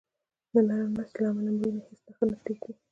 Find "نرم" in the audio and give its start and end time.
0.67-0.91